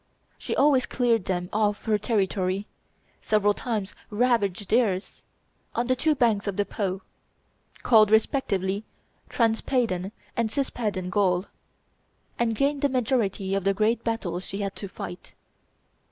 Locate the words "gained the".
12.55-12.89